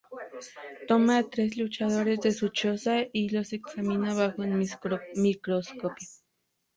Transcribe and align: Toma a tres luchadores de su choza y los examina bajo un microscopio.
Toma 0.87 1.17
a 1.19 1.27
tres 1.29 1.57
luchadores 1.57 2.21
de 2.21 2.31
su 2.31 2.49
choza 2.49 3.01
y 3.13 3.29
los 3.29 3.53
examina 3.53 4.15
bajo 4.15 4.41
un 4.41 4.57
microscopio. 5.13 6.07